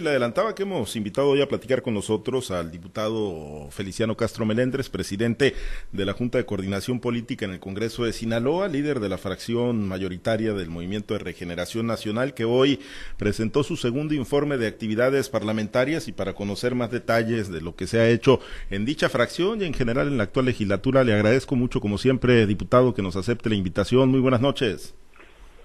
[0.00, 4.88] Le adelantaba que hemos invitado hoy a platicar con nosotros al diputado Feliciano Castro Melendres,
[4.88, 5.56] presidente
[5.90, 9.88] de la Junta de Coordinación Política en el Congreso de Sinaloa, líder de la fracción
[9.88, 12.78] mayoritaria del Movimiento de Regeneración Nacional, que hoy
[13.16, 17.88] presentó su segundo informe de actividades parlamentarias y para conocer más detalles de lo que
[17.88, 18.38] se ha hecho
[18.70, 22.46] en dicha fracción y en general en la actual legislatura, le agradezco mucho, como siempre,
[22.46, 24.10] diputado, que nos acepte la invitación.
[24.10, 24.94] Muy buenas noches.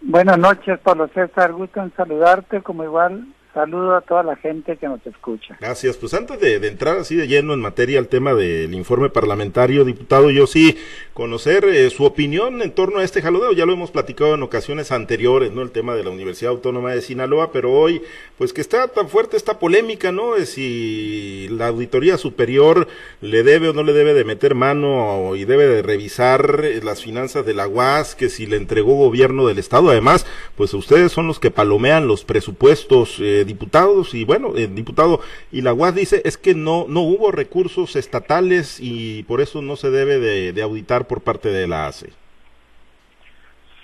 [0.01, 1.53] Buenas noches, Pablo César.
[1.53, 5.55] Gusto en saludarte, como igual Saludo a toda la gente que nos escucha.
[5.61, 5.97] Gracias.
[5.97, 10.31] Pues antes de, entrar así de lleno en materia al tema del informe parlamentario, diputado,
[10.31, 10.75] yo sí
[11.13, 13.51] conocer eh, su opinión en torno a este jalodeo.
[13.51, 15.61] Ya lo hemos platicado en ocasiones anteriores, ¿no?
[15.61, 18.01] El tema de la Universidad Autónoma de Sinaloa, pero hoy,
[18.39, 20.33] pues que está tan fuerte esta polémica, ¿no?
[20.33, 22.87] De si la Auditoría Superior
[23.21, 27.03] le debe o no le debe de meter mano y debe de revisar eh, las
[27.03, 29.91] finanzas de la UAS, que si le entregó gobierno del Estado.
[29.91, 30.25] Además,
[30.57, 33.19] pues ustedes son los que palomean los presupuestos.
[33.19, 35.19] Eh, diputados y bueno, el diputado
[35.51, 39.75] y la UAS dice es que no, no hubo recursos estatales y por eso no
[39.75, 42.11] se debe de, auditar por parte de la ACE.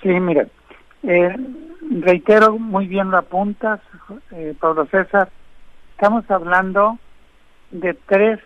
[0.01, 0.47] Sí, mira,
[1.03, 1.35] eh,
[2.01, 3.81] reitero muy bien la apuntas,
[4.31, 5.29] eh, Pablo César,
[5.91, 6.97] estamos hablando
[7.71, 8.39] de tres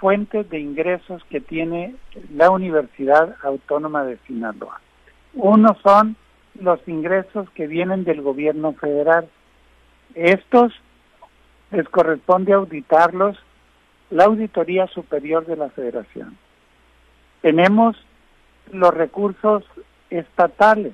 [0.00, 1.94] fuentes de ingresos que tiene
[2.34, 4.80] la Universidad Autónoma de Sinaloa.
[5.34, 6.16] Uno son
[6.60, 9.28] los ingresos que vienen del gobierno federal,
[10.14, 10.72] estos
[11.70, 13.36] les corresponde auditarlos
[14.10, 16.36] la Auditoría Superior de la Federación.
[17.42, 17.96] Tenemos
[18.72, 19.64] los recursos
[20.10, 20.92] estatales,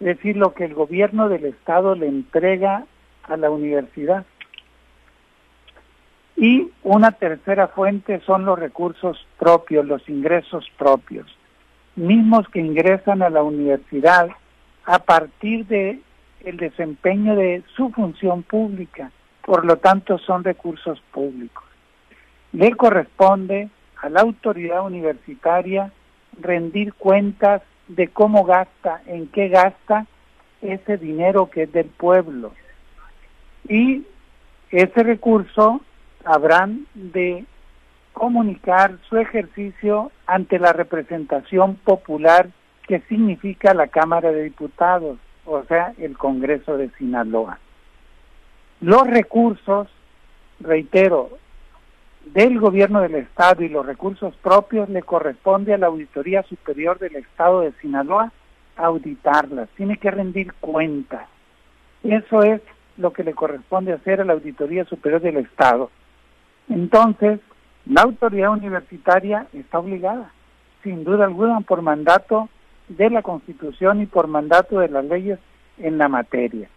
[0.00, 2.84] es decir, lo que el gobierno del Estado le entrega
[3.24, 4.24] a la universidad.
[6.36, 11.26] Y una tercera fuente son los recursos propios, los ingresos propios,
[11.96, 14.28] mismos que ingresan a la universidad
[14.84, 16.00] a partir de
[16.48, 19.10] el desempeño de su función pública,
[19.44, 21.64] por lo tanto son recursos públicos.
[22.52, 23.68] Le corresponde
[24.00, 25.92] a la autoridad universitaria
[26.40, 30.06] rendir cuentas de cómo gasta, en qué gasta
[30.62, 32.52] ese dinero que es del pueblo.
[33.68, 34.04] Y
[34.70, 35.80] ese recurso
[36.24, 37.44] habrán de
[38.12, 42.48] comunicar su ejercicio ante la representación popular
[42.86, 47.58] que significa la Cámara de Diputados o sea, el Congreso de Sinaloa.
[48.80, 49.88] Los recursos,
[50.60, 51.30] reitero,
[52.26, 57.16] del gobierno del Estado y los recursos propios le corresponde a la Auditoría Superior del
[57.16, 58.32] Estado de Sinaloa
[58.76, 61.26] auditarlas, tiene que rendir cuentas.
[62.04, 62.60] Eso es
[62.96, 65.90] lo que le corresponde hacer a la Auditoría Superior del Estado.
[66.68, 67.40] Entonces,
[67.86, 70.30] la autoridad universitaria está obligada,
[70.82, 72.48] sin duda alguna, por mandato
[72.88, 75.38] de la Constitución y por mandato de las leyes
[75.78, 76.68] en la materia.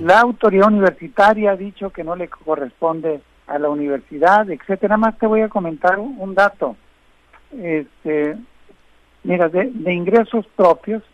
[0.00, 4.96] La autoridad universitaria ha dicho que no le corresponde a la universidad, etcétera.
[4.96, 6.76] Más te voy a comentar un dato.
[7.52, 8.36] Este,
[9.22, 11.04] mira, de, de ingresos propios,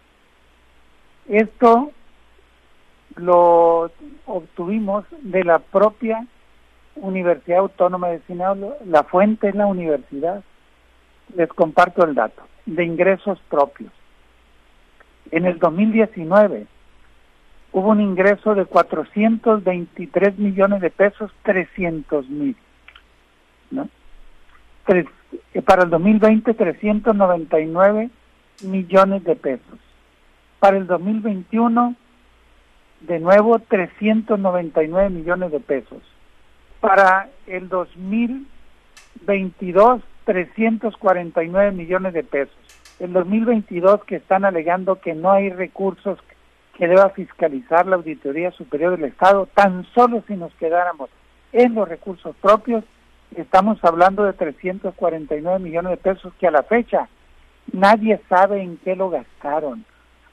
[1.28, 1.90] esto
[3.16, 3.90] lo
[4.24, 6.26] obtuvimos de la propia
[6.96, 8.76] Universidad Autónoma de Sinaloa.
[8.86, 10.42] La fuente es la universidad.
[11.36, 13.92] Les comparto el dato de ingresos propios.
[15.30, 16.66] En el 2019
[17.72, 22.56] hubo un ingreso de 423 millones de pesos, 300 mil.
[23.70, 23.88] ¿no?
[24.88, 25.06] Eh,
[25.62, 28.10] para el 2020, 399
[28.64, 29.78] millones de pesos.
[30.58, 31.96] Para el 2021,
[33.00, 36.02] de nuevo, 399 millones de pesos.
[36.80, 42.56] Para el 2022, 349 millones de pesos.
[42.98, 46.18] El 2022 que están alegando que no hay recursos
[46.76, 51.10] que deba fiscalizar la Auditoría Superior del Estado, tan solo si nos quedáramos
[51.52, 52.84] en los recursos propios,
[53.36, 57.08] estamos hablando de 349 millones de pesos que a la fecha
[57.72, 59.84] nadie sabe en qué lo gastaron.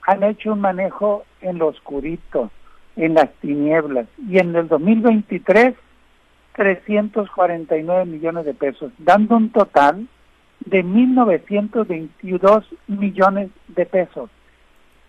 [0.08, 2.52] Han hecho un manejo en lo oscurito,
[2.96, 4.08] en las tinieblas.
[4.28, 5.76] Y en el 2023
[6.60, 10.10] 349 millones de pesos, dando un total
[10.66, 14.30] de 1.922 millones de pesos.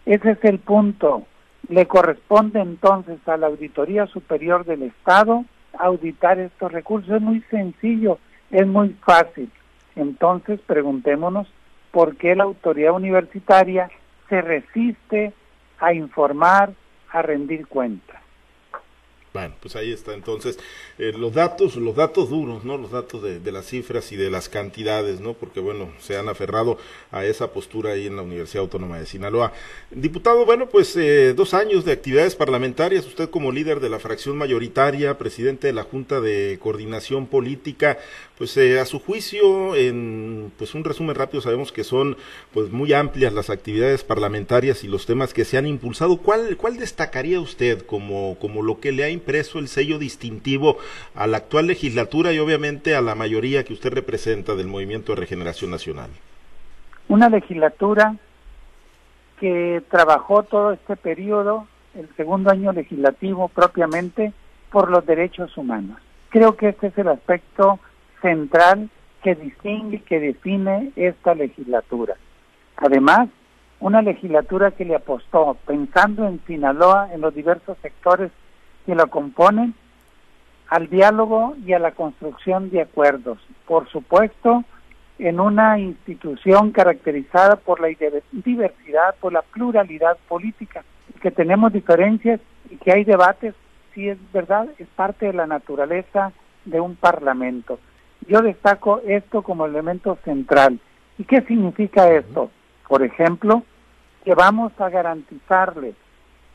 [0.07, 1.27] Ese es el punto.
[1.69, 5.45] Le corresponde entonces a la Auditoría Superior del Estado
[5.77, 7.17] auditar estos recursos.
[7.17, 8.21] Es muy sencillo,
[8.53, 9.51] es muy fácil.
[9.97, 11.49] Entonces preguntémonos
[11.91, 13.91] por qué la autoridad universitaria
[14.29, 15.33] se resiste
[15.81, 16.75] a informar,
[17.11, 18.20] a rendir cuentas.
[19.33, 20.59] Bueno, pues ahí está entonces
[20.99, 22.77] eh, los datos, los datos duros, ¿no?
[22.77, 25.35] Los datos de, de, las cifras y de las cantidades, ¿no?
[25.35, 26.79] Porque bueno, se han aferrado
[27.13, 29.53] a esa postura ahí en la Universidad Autónoma de Sinaloa.
[29.93, 34.37] Diputado, bueno, pues eh, dos años de actividades parlamentarias, usted como líder de la fracción
[34.37, 37.99] mayoritaria, presidente de la Junta de Coordinación Política,
[38.41, 42.17] pues eh, a su juicio, en pues un resumen rápido, sabemos que son
[42.55, 46.17] pues muy amplias las actividades parlamentarias y los temas que se han impulsado.
[46.17, 50.79] ¿Cuál, cuál destacaría usted como, como lo que le ha impreso el sello distintivo
[51.15, 55.21] a la actual legislatura y obviamente a la mayoría que usted representa del Movimiento de
[55.21, 56.09] Regeneración Nacional?
[57.09, 58.17] Una legislatura
[59.39, 64.33] que trabajó todo este periodo, el segundo año legislativo propiamente,
[64.73, 66.01] por los derechos humanos.
[66.31, 67.79] Creo que este es el aspecto
[68.21, 68.91] central
[69.23, 72.17] que distingue, que define esta legislatura.
[72.77, 73.29] Además,
[73.81, 78.31] una legislatura que le apostó, pensando en Sinaloa, en los diversos sectores
[78.87, 79.75] que lo componen,
[80.69, 83.39] al diálogo y a la construcción de acuerdos.
[83.67, 84.65] Por supuesto,
[85.19, 87.89] en una institución caracterizada por la
[88.33, 90.85] diversidad, por la pluralidad política,
[91.21, 92.41] que tenemos diferencias
[92.71, 93.55] y que hay debates,
[93.95, 96.33] si es verdad, es parte de la naturaleza
[96.65, 97.79] de un parlamento.
[98.29, 100.79] Yo destaco esto como elemento central.
[101.19, 102.51] ¿Y qué significa esto?
[102.89, 103.63] Por ejemplo,
[104.25, 105.95] que vamos a garantizarle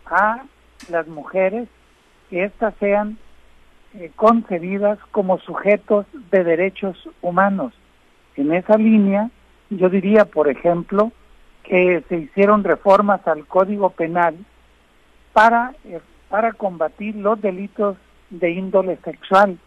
[0.06, 0.44] a
[0.90, 1.68] las mujeres
[2.30, 3.18] que éstas sean
[3.94, 7.74] eh, concebidas como sujetos de derechos humanos.
[8.36, 9.30] En esa línea,
[9.70, 11.12] yo diría, por ejemplo,
[11.64, 14.36] que se hicieron reformas al Código Penal
[15.34, 17.98] para, eh, para combatir los delitos
[18.30, 19.58] de índole sexual.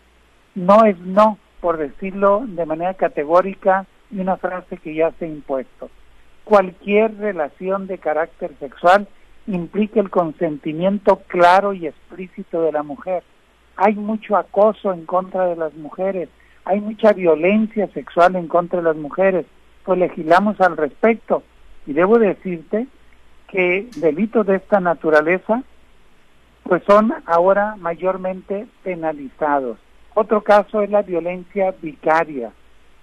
[0.55, 5.29] No es no, por decirlo de manera categórica, y una frase que ya se ha
[5.29, 5.91] impuesto.
[6.45, 9.07] Cualquier relación de carácter sexual
[9.47, 13.23] implica el consentimiento claro y explícito de la mujer.
[13.77, 16.29] Hay mucho acoso en contra de las mujeres,
[16.65, 19.47] hay mucha violencia sexual en contra de las mujeres,
[19.85, 21.43] pues legislamos al respecto.
[21.87, 22.87] Y debo decirte
[23.49, 25.63] que delitos de esta naturaleza
[26.65, 29.79] pues son ahora mayormente penalizados.
[30.21, 32.51] Otro caso es la violencia vicaria.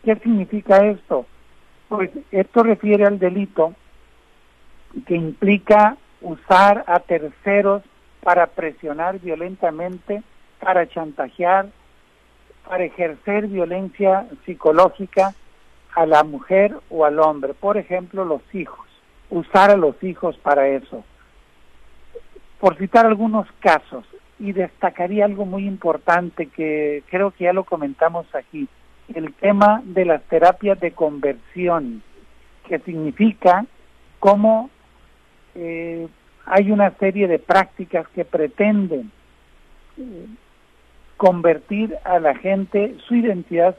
[0.04, 1.26] ¿Qué significa esto?
[1.88, 3.74] Pues esto refiere al delito
[5.08, 7.84] que implica usar a terceros
[8.22, 10.24] para presionar violentamente,
[10.60, 11.68] para chantajear,
[12.68, 15.34] para ejercer violencia psicológica
[15.96, 17.54] a la mujer o al hombre.
[17.54, 18.88] Por ejemplo, los hijos.
[19.30, 21.06] Usar a los hijos para eso.
[22.60, 24.04] Por citar algunos casos,
[24.40, 28.68] y destacaría algo muy importante que creo que ya lo comentamos aquí,
[29.14, 32.02] el tema de las terapias de conversión,
[32.68, 33.66] que significa
[34.20, 34.70] cómo
[35.54, 36.08] eh,
[36.46, 39.12] hay una serie de prácticas que pretenden
[39.98, 40.28] eh,
[41.18, 43.78] convertir a la gente su identidad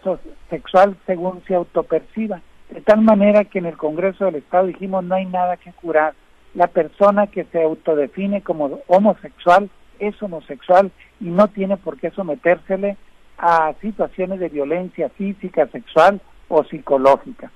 [0.49, 2.41] sexual según se autoperciba.
[2.71, 6.15] De tal manera que en el Congreso del Estado dijimos no hay nada que curar.
[6.55, 10.91] La persona que se autodefine como homosexual es homosexual
[11.21, 12.97] y no tiene por qué sometérsele
[13.39, 17.51] a situaciones de violencia física, sexual o psicológica.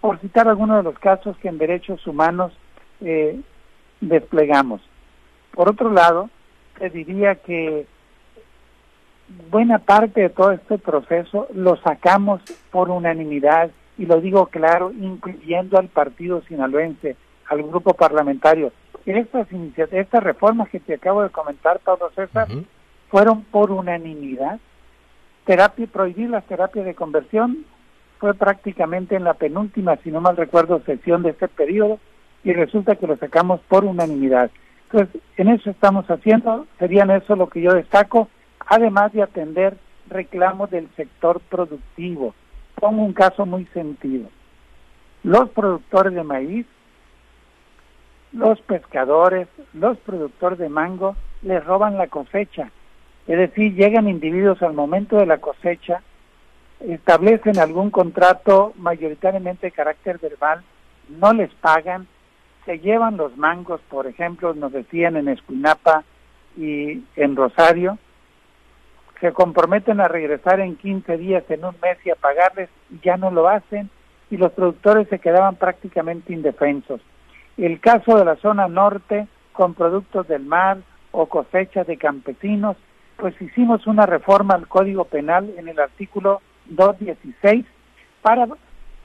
[0.00, 2.52] Por citar algunos de los casos que en derechos humanos
[3.00, 3.40] eh,
[4.00, 4.80] desplegamos.
[5.52, 6.30] Por otro lado,
[6.78, 7.86] te diría que
[9.50, 15.78] buena parte de todo este proceso lo sacamos por unanimidad y lo digo claro, incluyendo
[15.78, 17.16] al partido sinaloense,
[17.48, 18.72] al grupo parlamentario
[19.12, 19.46] estas
[19.92, 22.48] estas reformas que te acabo de comentar, Pablo César,
[23.08, 24.58] fueron por unanimidad.
[25.44, 27.66] Terapia, prohibir las terapias de conversión
[28.18, 31.98] fue prácticamente en la penúltima, si no mal recuerdo, sesión de este periodo
[32.42, 34.50] y resulta que lo sacamos por unanimidad.
[34.90, 38.28] Entonces, en eso estamos haciendo, serían eso lo que yo destaco,
[38.66, 39.76] además de atender
[40.08, 42.34] reclamos del sector productivo.
[42.76, 44.28] Pongo un caso muy sentido.
[45.22, 46.66] Los productores de maíz
[48.34, 52.70] los pescadores, los productores de mango les roban la cosecha.
[53.26, 56.02] Es decir, llegan individuos al momento de la cosecha,
[56.80, 60.62] establecen algún contrato mayoritariamente de carácter verbal,
[61.08, 62.06] no les pagan,
[62.66, 66.02] se llevan los mangos, por ejemplo, nos decían en Escuinapa
[66.56, 67.98] y en Rosario,
[69.20, 73.16] se comprometen a regresar en 15 días, en un mes y a pagarles, y ya
[73.16, 73.90] no lo hacen,
[74.28, 77.00] y los productores se quedaban prácticamente indefensos.
[77.56, 80.78] El caso de la zona norte con productos del mar
[81.12, 82.76] o cosechas de campesinos,
[83.16, 87.64] pues hicimos una reforma al Código Penal en el artículo 216
[88.22, 88.48] para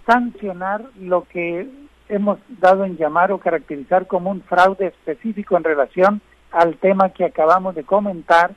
[0.08, 1.68] sancionar lo que
[2.08, 7.25] hemos dado en llamar o caracterizar como un fraude específico en relación al tema que
[7.25, 8.51] acabamos de comentar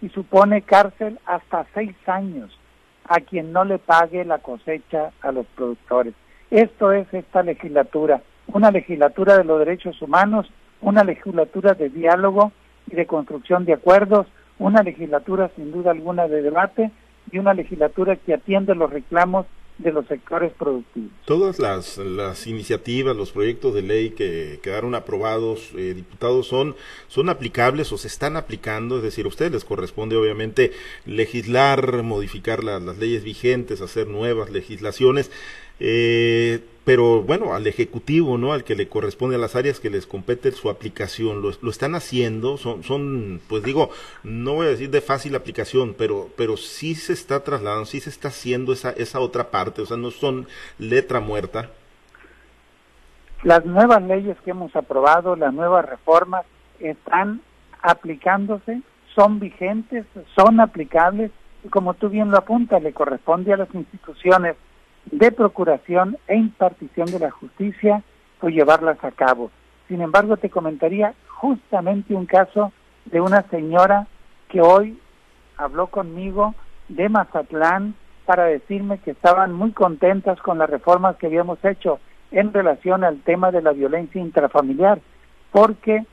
[0.00, 2.56] y supone cárcel hasta seis años
[3.04, 6.14] a quien no le pague la cosecha a los productores.
[6.50, 8.22] Esto es esta legislatura,
[8.52, 12.52] una legislatura de los derechos humanos, una legislatura de diálogo
[12.90, 14.26] y de construcción de acuerdos,
[14.58, 16.90] una legislatura sin duda alguna de debate
[17.30, 19.46] y una legislatura que atiende los reclamos
[19.78, 21.10] de los sectores productivos.
[21.24, 26.76] Todas las, las iniciativas, los proyectos de ley que quedaron aprobados, eh, diputados, son,
[27.08, 30.72] son aplicables o se están aplicando, es decir, a ustedes les corresponde obviamente
[31.06, 35.30] legislar, modificar las leyes vigentes, hacer nuevas legislaciones.
[35.84, 38.52] Eh, pero bueno, al Ejecutivo, ¿no?
[38.52, 42.56] Al que le corresponde a las áreas que les compete su aplicación, lo, están haciendo,
[42.56, 43.90] son, son, pues digo,
[44.22, 48.10] no voy a decir de fácil aplicación, pero, pero sí se está trasladando, sí se
[48.10, 50.46] está haciendo esa, esa otra parte, o sea, no son
[50.78, 51.70] letra muerta.
[53.42, 56.44] Las nuevas leyes que hemos aprobado, las nuevas reformas,
[56.78, 57.40] están
[57.80, 58.82] aplicándose,
[59.16, 61.32] son vigentes, son aplicables,
[61.64, 64.54] y como tú bien lo apuntas, le corresponde a las instituciones
[65.06, 68.02] de procuración e impartición de la justicia
[68.40, 69.50] o llevarlas a cabo.
[69.88, 72.72] Sin embargo, te comentaría justamente un caso
[73.04, 74.06] de una señora
[74.48, 74.98] que hoy
[75.56, 76.54] habló conmigo
[76.88, 77.94] de Mazatlán
[78.26, 81.98] para decirme que estaban muy contentas con las reformas que habíamos hecho
[82.30, 85.00] en relación al tema de la violencia intrafamiliar,
[85.50, 86.04] porque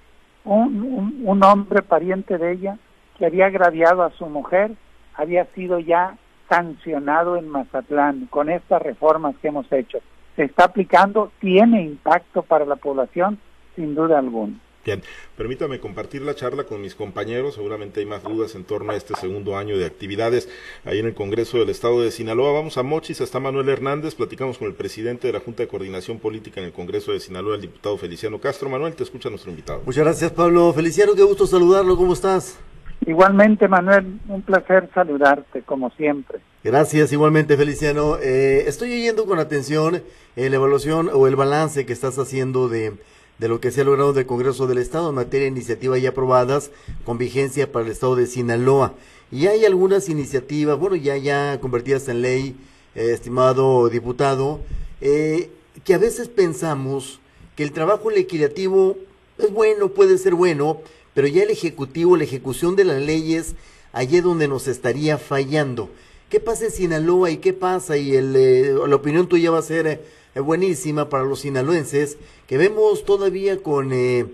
[0.43, 2.77] un, un, hombre pariente de ella
[3.17, 4.71] que había agraviado a su mujer
[5.15, 6.17] había sido ya
[6.49, 9.99] sancionado en Mazatlán con estas reformas que hemos hecho.
[10.35, 13.39] Se está aplicando, tiene impacto para la población,
[13.75, 14.55] sin duda alguna.
[14.85, 15.03] Bien,
[15.35, 17.55] permítame compartir la charla con mis compañeros.
[17.55, 20.49] Seguramente hay más dudas en torno a este segundo año de actividades
[20.85, 22.53] ahí en el Congreso del Estado de Sinaloa.
[22.53, 24.15] Vamos a Mochis, está Manuel Hernández.
[24.15, 27.55] Platicamos con el presidente de la Junta de Coordinación Política en el Congreso de Sinaloa,
[27.55, 28.69] el diputado Feliciano Castro.
[28.69, 29.81] Manuel, te escucha nuestro invitado.
[29.85, 30.71] Muchas gracias, Pablo.
[30.73, 31.97] Feliciano, qué gusto saludarlo.
[31.97, 32.57] ¿Cómo estás?
[33.05, 36.39] Igualmente, Manuel, un placer saludarte, como siempre.
[36.63, 38.17] Gracias, igualmente, Feliciano.
[38.17, 40.03] Eh, estoy oyendo con atención
[40.35, 42.93] eh, la evaluación o el balance que estás haciendo de,
[43.37, 46.09] de lo que se ha logrado del Congreso del Estado en materia de iniciativas ya
[46.09, 46.71] aprobadas
[47.05, 48.93] con vigencia para el Estado de Sinaloa.
[49.31, 52.57] Y hay algunas iniciativas, bueno, ya, ya convertidas en ley,
[52.95, 54.59] eh, estimado diputado,
[54.99, 57.21] que a veces pensamos
[57.55, 58.97] que el trabajo legislativo
[59.37, 60.81] es bueno, puede ser bueno,
[61.13, 63.55] pero ya el Ejecutivo, la ejecución de las leyes,
[63.93, 65.89] allí es donde nos estaría fallando.
[66.29, 67.97] ¿Qué pasa en Sinaloa y qué pasa?
[67.97, 69.87] Y el, eh, la opinión tuya va a ser
[70.35, 74.27] eh, buenísima para los sinaloenses, que vemos todavía con eh,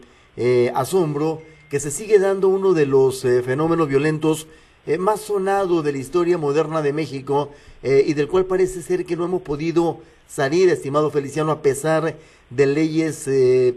[0.75, 4.48] asombro que se sigue dando uno de los fenómenos violentos
[5.00, 7.51] más sonados de la historia moderna de México
[7.82, 12.17] y del cual parece ser que no hemos podido salir, estimado Feliciano, a pesar
[12.51, 13.27] de leyes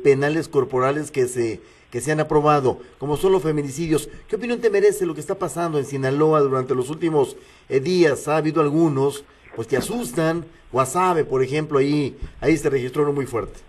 [0.02, 4.09] penales corporales que se que se han aprobado, como son los feminicidios.
[4.28, 7.37] ¿Qué opinión te merece lo que está pasando en Sinaloa durante los últimos
[7.68, 8.28] eh, días?
[8.28, 9.25] Ha habido algunos,
[9.57, 10.45] pues que asustan.
[10.71, 13.61] Guasave, por ejemplo, ahí, ahí se registró uno muy fuerte.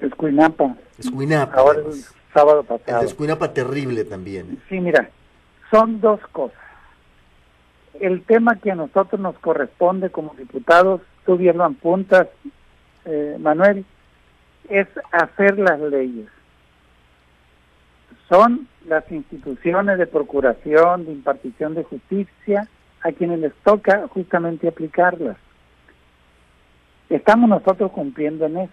[0.00, 0.76] Escuinapa.
[0.98, 1.60] Escuinapa.
[1.60, 1.92] Ahora el
[2.32, 3.00] sábado pasado.
[3.00, 4.58] El Escuinapa terrible también.
[4.68, 5.10] Sí, mira,
[5.70, 6.56] son dos cosas.
[8.00, 12.28] El tema que a nosotros nos corresponde como diputados, tú bien lo apuntas,
[13.04, 13.84] eh, Manuel,
[14.70, 16.26] es hacer las leyes
[18.32, 22.66] son las instituciones de procuración, de impartición de justicia,
[23.02, 25.36] a quienes les toca justamente aplicarlas.
[27.10, 28.72] Estamos nosotros cumpliendo en eso.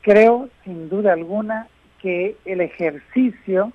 [0.00, 1.68] Creo, sin duda alguna,
[2.02, 3.72] que el ejercicio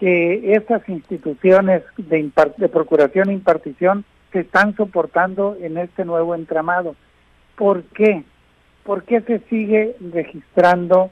[0.00, 6.96] que estas instituciones de, de procuración e impartición se están soportando en este nuevo entramado.
[7.56, 8.24] ¿Por qué?
[8.82, 11.10] ¿Por qué se sigue registrando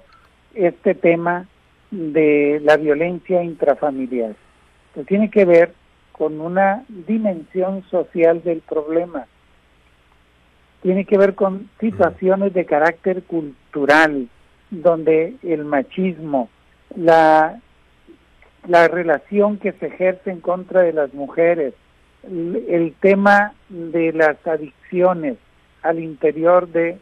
[0.54, 1.46] este tema
[1.90, 4.34] de la violencia intrafamiliar.
[4.94, 5.72] que tiene que ver
[6.12, 9.26] con una dimensión social del problema.
[10.82, 14.28] Tiene que ver con situaciones de carácter cultural,
[14.70, 16.48] donde el machismo,
[16.94, 17.60] la,
[18.66, 21.74] la relación que se ejerce en contra de las mujeres,
[22.22, 25.36] el, el tema de las adicciones
[25.82, 26.98] al interior de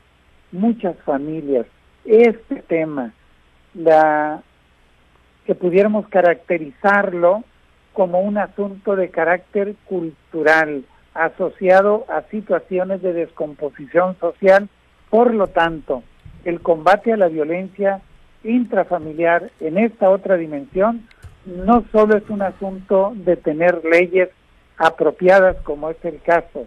[0.51, 1.67] muchas familias,
[2.05, 3.13] este tema,
[3.75, 4.43] la
[5.47, 7.45] que pudiéramos caracterizarlo
[7.93, 10.85] como un asunto de carácter cultural
[11.15, 14.69] asociado a situaciones de descomposición social.
[15.11, 16.03] Por lo tanto,
[16.45, 18.01] el combate a la violencia
[18.43, 21.07] intrafamiliar en esta otra dimensión
[21.47, 24.29] no solo es un asunto de tener leyes
[24.77, 26.67] apropiadas como es el caso,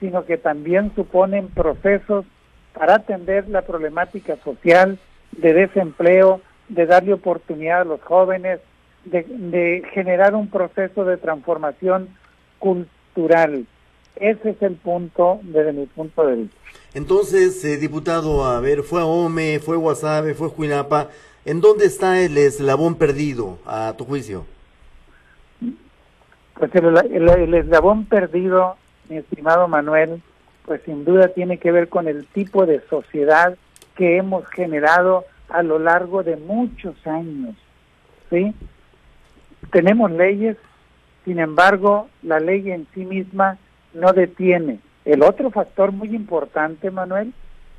[0.00, 2.24] sino que también suponen procesos
[2.72, 4.98] para atender la problemática social
[5.32, 8.60] de desempleo, de darle oportunidad a los jóvenes,
[9.04, 12.08] de, generar un proceso de transformación
[12.58, 13.66] cultural.
[14.16, 16.56] Ese es el punto desde mi punto de vista.
[16.94, 21.08] Entonces, eh, diputado, a ver, fue a Ome, fue Guasave, fue Juinapa.
[21.44, 24.44] ¿En dónde está el eslabón perdido, a tu juicio?
[26.58, 28.76] Pues el, eslabón perdido,
[29.08, 30.20] mi estimado Manuel,
[30.66, 33.56] pues sin duda tiene que ver con el tipo de sociedad
[33.94, 37.54] que hemos generado a lo largo de muchos años.
[38.30, 38.54] ¿sí?
[39.72, 40.56] Tenemos leyes,
[41.24, 43.58] sin embargo, la ley en sí misma
[43.94, 44.78] no detiene.
[45.04, 47.32] El otro factor muy importante, Manuel,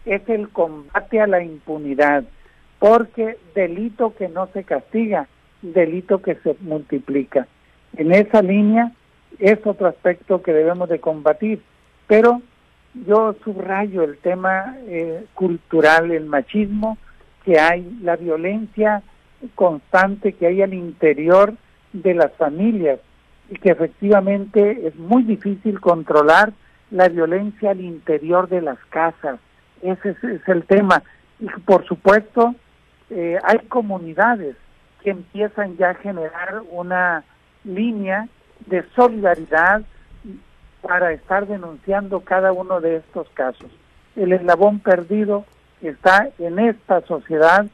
[0.05, 2.23] es el combate a la impunidad,
[2.79, 5.27] porque delito que no se castiga,
[5.61, 7.47] delito que se multiplica.
[7.97, 8.91] En esa línea
[9.39, 11.61] es otro aspecto que debemos de combatir,
[12.07, 12.41] pero
[12.93, 16.97] yo subrayo el tema eh, cultural, el machismo
[17.43, 19.03] que hay, la violencia
[19.55, 21.53] constante que hay al interior
[21.93, 22.99] de las familias
[23.49, 26.53] y que efectivamente es muy difícil controlar
[26.91, 29.39] la violencia al interior de las casas.
[29.81, 31.03] Ese es, el tema.
[31.39, 32.55] Y por supuesto,
[33.09, 34.55] eh, hay comunidades
[35.03, 37.23] que empiezan ya a generar una
[37.63, 38.27] línea
[38.65, 39.83] de solidaridad
[40.81, 43.69] para estar denunciando cada uno de estos casos.
[44.15, 45.45] El eslabón perdido
[45.87, 47.65] está en esta sociedad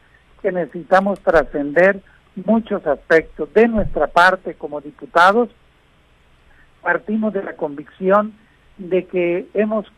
[0.42, 2.02] que necesitamos trascender
[2.36, 3.52] muchos aspectos.
[3.54, 5.50] De nuestra parte como diputados,
[6.82, 8.34] partimos de la convicción
[8.78, 9.92] de que hemos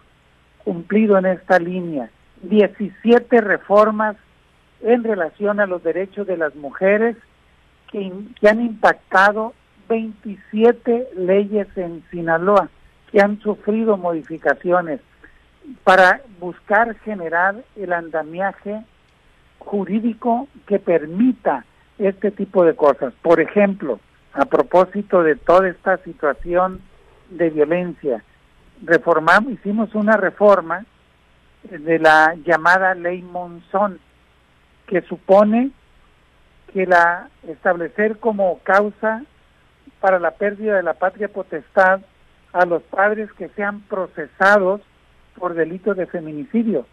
[0.63, 2.09] cumplido en esta línea
[2.43, 4.15] 17 reformas
[4.81, 7.17] en relación a los derechos de las mujeres
[7.91, 9.53] que, que han impactado
[9.89, 12.69] 27 leyes en Sinaloa
[13.11, 14.99] que han sufrido modificaciones
[15.83, 18.83] para buscar generar el andamiaje
[19.59, 21.65] jurídico que permita
[21.97, 23.13] este tipo de cosas.
[23.21, 23.99] Por ejemplo,
[24.33, 26.81] a propósito de toda esta situación
[27.29, 28.23] de violencia,
[28.83, 30.85] reformamos, hicimos una reforma
[31.63, 33.99] de la llamada ley Monzón,
[34.85, 35.71] que supone
[36.71, 39.23] que la establecer como causa
[39.99, 42.01] para la pérdida de la patria potestad
[42.53, 44.81] a los padres que sean procesados
[45.37, 46.85] por delitos de feminicidio.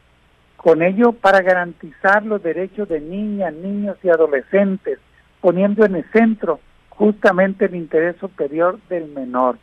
[0.57, 4.99] Con ello, para garantizar los derechos de niñas, niños y adolescentes,
[5.41, 9.59] poniendo en el centro justamente el interés superior del menor.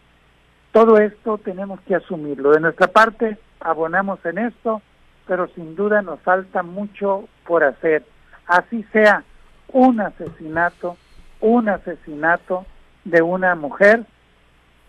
[0.72, 2.52] Todo esto tenemos que asumirlo.
[2.52, 4.82] De nuestra parte, abonamos en esto,
[5.28, 8.04] pero sin duda nos falta mucho por hacer.
[8.48, 9.24] Así sea
[9.70, 10.98] un asesinato,
[11.40, 12.66] un asesinato
[13.06, 14.06] de una mujer,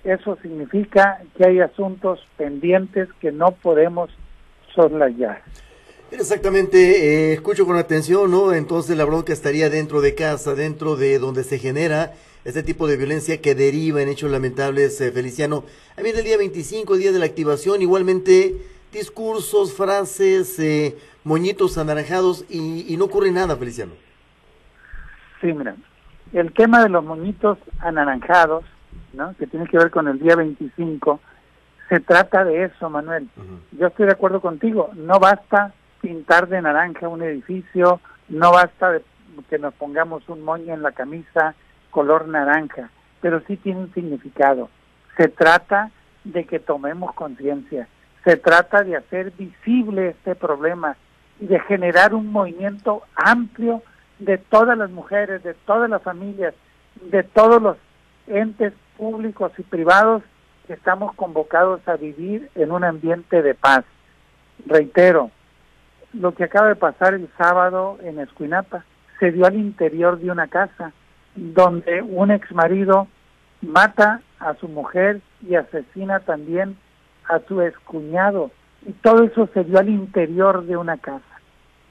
[0.04, 4.10] eso significa que hay asuntos pendientes que no podemos
[4.74, 5.42] soslayar.
[6.10, 8.52] Exactamente, eh, escucho con atención, ¿no?
[8.52, 12.12] Entonces la bronca estaría dentro de casa, dentro de donde se genera
[12.44, 15.64] este tipo de violencia que deriva en hechos lamentables, eh, Feliciano.
[15.96, 18.56] A mí el día 25, día de la activación, igualmente
[18.92, 23.92] discursos, frases, eh, moñitos anaranjados y, y, no ocurre nada, Feliciano.
[25.40, 25.76] Sí, mira,
[26.34, 28.64] el tema de los moñitos anaranjados
[29.38, 31.20] que tiene que ver con el día 25,
[31.88, 33.28] se trata de eso, Manuel.
[33.72, 39.00] Yo estoy de acuerdo contigo, no basta pintar de naranja un edificio, no basta
[39.48, 41.54] que nos pongamos un moño en la camisa
[41.90, 44.70] color naranja, pero sí tiene un significado.
[45.16, 45.90] Se trata
[46.24, 47.88] de que tomemos conciencia,
[48.24, 50.96] se trata de hacer visible este problema
[51.40, 53.82] y de generar un movimiento amplio
[54.18, 56.54] de todas las mujeres, de todas las familias,
[57.10, 57.76] de todos los
[58.32, 60.22] entes públicos y privados
[60.66, 63.84] que estamos convocados a vivir en un ambiente de paz.
[64.66, 65.30] Reitero,
[66.12, 68.84] lo que acaba de pasar el sábado en Escuinapa
[69.18, 70.92] se dio al interior de una casa
[71.34, 73.08] donde un ex marido
[73.60, 76.76] mata a su mujer y asesina también
[77.28, 78.50] a su excuñado
[78.86, 81.40] y todo eso se dio al interior de una casa,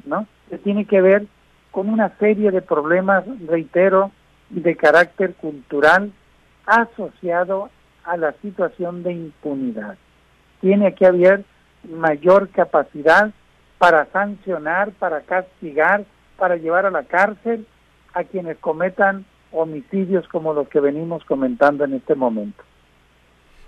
[0.05, 0.27] ¿no?
[0.49, 1.25] Que tiene que ver
[1.71, 4.11] con una serie de problemas, reitero,
[4.49, 6.11] de carácter cultural
[6.79, 7.69] asociado
[8.03, 9.97] a la situación de impunidad.
[10.61, 11.43] Tiene que haber
[11.89, 13.31] mayor capacidad
[13.77, 16.05] para sancionar, para castigar,
[16.37, 17.65] para llevar a la cárcel
[18.13, 22.63] a quienes cometan homicidios como los que venimos comentando en este momento.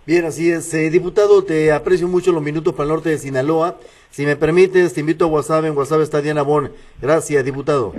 [0.05, 0.73] Bien, así es.
[0.73, 3.77] Eh, diputado, te aprecio mucho los minutos para el norte de Sinaloa.
[4.11, 5.65] Si me permites, te invito a WhatsApp.
[5.65, 6.69] En WhatsApp está Diana Bon.
[7.01, 7.93] Gracias, diputado.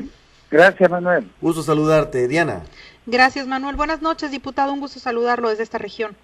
[0.51, 1.31] Gracias, Manuel.
[1.41, 2.29] Gusto saludarte.
[2.29, 2.63] Diana.
[3.07, 3.77] Gracias, Manuel.
[3.77, 4.73] Buenas noches, diputado.
[4.73, 6.17] Un gusto saludarlo desde esta región.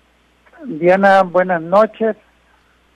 [0.65, 2.17] Diana, buenas noches.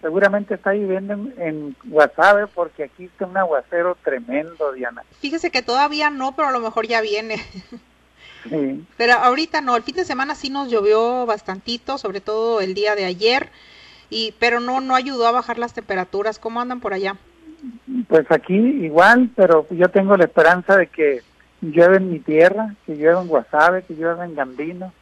[0.00, 5.02] Seguramente está viviendo en, en Guasave porque aquí está un aguacero tremendo, Diana.
[5.20, 7.36] Fíjese que todavía no, pero a lo mejor ya viene.
[8.50, 8.84] Sí.
[8.98, 12.94] Pero ahorita no, el fin de semana sí nos llovió bastantito, sobre todo el día
[12.94, 13.48] de ayer,
[14.10, 16.38] y pero no no ayudó a bajar las temperaturas.
[16.38, 17.16] ¿Cómo andan por allá?
[18.06, 21.22] Pues aquí igual, pero yo tengo la esperanza de que
[21.70, 24.92] llueve en mi tierra, que llueve en Guasave, que llueve en Gambino.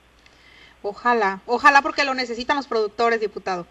[0.82, 3.66] Ojalá, ojalá porque lo necesitan los productores, diputado.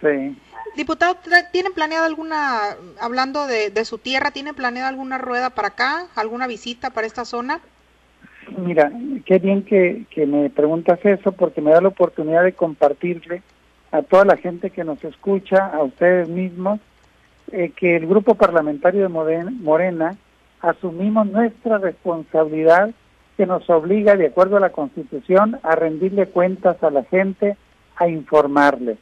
[0.00, 0.36] Sí.
[0.76, 1.16] Diputado,
[1.52, 6.46] ¿tienen planeado alguna, hablando de, de su tierra, ¿tienen planeado alguna rueda para acá, alguna
[6.46, 7.60] visita para esta zona?
[8.56, 8.90] Mira,
[9.26, 13.42] qué bien que, que me preguntas eso porque me da la oportunidad de compartirle
[13.90, 16.80] a toda la gente que nos escucha, a ustedes mismos,
[17.52, 20.16] eh, que el grupo parlamentario de Morena
[20.60, 22.90] asumimos nuestra responsabilidad
[23.36, 27.56] que nos obliga, de acuerdo a la Constitución, a rendirle cuentas a la gente,
[27.96, 28.98] a informarle.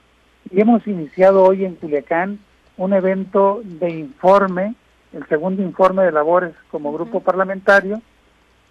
[0.51, 2.39] Y hemos iniciado hoy en Culiacán
[2.77, 4.75] un evento de informe,
[5.13, 8.03] el segundo informe de labores como grupo parlamentario,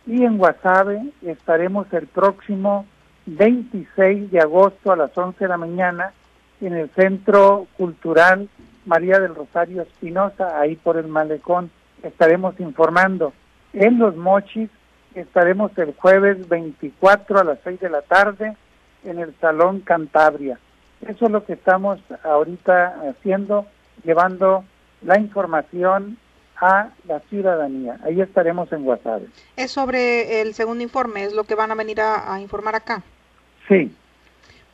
[0.05, 2.85] y en Guasave estaremos el próximo
[3.25, 6.13] 26 de agosto a las 11 de la mañana
[6.61, 8.47] en el Centro Cultural
[8.85, 11.71] María del Rosario Espinosa, ahí por el malecón.
[12.05, 13.33] Estaremos informando.
[13.73, 14.69] En Los Mochis
[15.15, 18.55] estaremos el jueves 24 a las 6 de la tarde
[19.03, 20.59] en el Salón Cantabria.
[21.01, 23.65] Eso es lo que estamos ahorita haciendo,
[24.03, 24.63] llevando
[25.01, 26.17] la información
[26.57, 27.97] a la ciudadanía.
[28.03, 29.23] Ahí estaremos en WhatsApp.
[29.55, 33.03] Es sobre el segundo informe, es lo que van a venir a, informar acá.
[33.67, 33.93] Sí.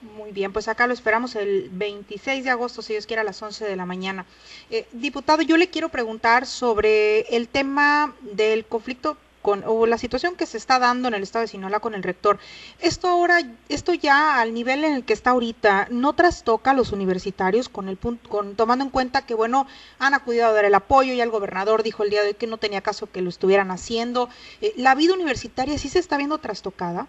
[0.01, 3.41] Muy bien, pues acá lo esperamos el 26 de agosto, si Dios quiere, a las
[3.41, 4.25] 11 de la mañana.
[4.71, 10.35] Eh, diputado, yo le quiero preguntar sobre el tema del conflicto con o la situación
[10.35, 12.39] que se está dando en el estado de Sinaloa con el rector.
[12.79, 16.91] Esto ahora, esto ya al nivel en el que está ahorita, no trastoca a los
[16.91, 19.67] universitarios con el punto, con tomando en cuenta que bueno
[19.99, 22.47] han acudido a dar el apoyo y el gobernador dijo el día de hoy que
[22.47, 24.29] no tenía caso que lo estuvieran haciendo.
[24.61, 27.07] Eh, la vida universitaria sí se está viendo trastocada.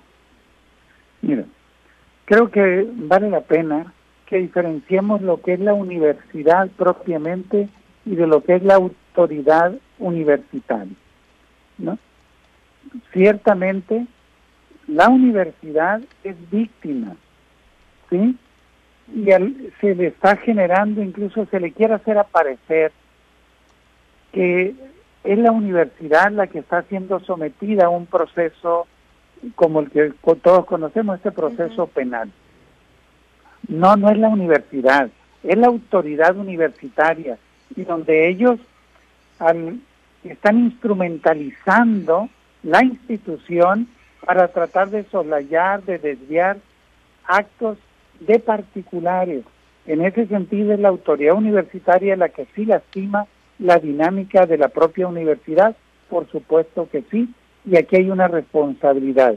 [1.21, 1.47] Mira,
[2.33, 3.93] creo que vale la pena
[4.25, 7.69] que diferenciemos lo que es la universidad propiamente
[8.07, 10.95] y de lo que es la autoridad universitaria,
[11.77, 11.99] ¿no?
[13.13, 14.07] ciertamente
[14.89, 17.17] la universidad es víctima,
[18.09, 18.35] ¿sí?
[19.15, 19.27] Y
[19.83, 22.93] se le está generando, incluso se le quiere hacer aparecer
[24.33, 24.75] que
[25.23, 28.87] es la universidad la que está siendo sometida a un proceso
[29.55, 32.31] como el que todos conocemos, este proceso penal.
[33.69, 35.11] No, no es la universidad,
[35.43, 37.39] es la autoridad universitaria
[37.75, 38.59] y donde ellos
[40.25, 42.29] están instrumentalizando
[42.63, 43.89] la institución
[44.25, 46.59] para tratar de soslayar, de desviar
[47.27, 47.79] actos
[48.21, 49.45] de particulares.
[49.87, 53.27] En ese sentido es la autoridad universitaria la que sí lastima
[53.59, 55.77] la dinámica de la propia universidad,
[56.09, 57.29] por supuesto que sí,
[57.65, 59.37] y aquí hay una responsabilidad.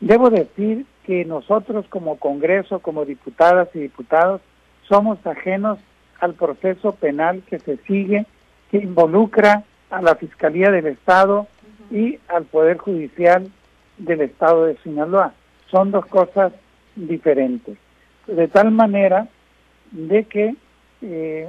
[0.00, 4.40] Debo decir que nosotros como Congreso, como diputadas y diputados,
[4.88, 5.78] somos ajenos
[6.20, 8.26] al proceso penal que se sigue,
[8.70, 11.48] que involucra a la Fiscalía del Estado,
[11.90, 13.50] y al Poder Judicial
[13.98, 15.34] del Estado de Sinaloa.
[15.70, 16.52] Son dos cosas
[16.94, 17.76] diferentes.
[18.26, 19.28] De tal manera
[19.90, 20.54] de que
[21.02, 21.48] eh,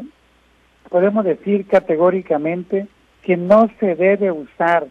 [0.90, 2.88] podemos decir categóricamente
[3.22, 4.88] que no se debe usar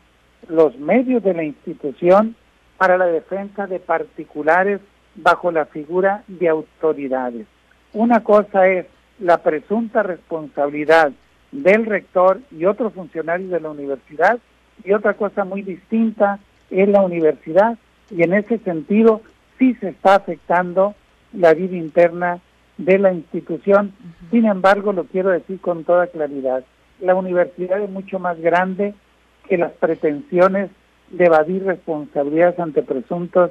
[0.49, 2.35] los medios de la institución
[2.77, 4.81] para la defensa de particulares
[5.15, 7.47] bajo la figura de autoridades.
[7.93, 8.87] Una cosa es
[9.19, 11.13] la presunta responsabilidad
[11.53, 14.39] del rector y otros funcionarios de la universidad
[14.85, 16.39] y otra cosa muy distinta
[16.71, 17.77] es la universidad
[18.11, 19.21] y en ese sentido
[19.59, 20.95] sí se está afectando
[21.33, 22.41] la vida interna
[22.79, 23.93] de la institución.
[24.31, 26.65] Sin embargo, lo quiero decir con toda claridad,
[27.01, 28.95] la universidad es mucho más grande
[29.51, 30.71] que las pretensiones
[31.11, 33.51] de evadir responsabilidades ante presuntas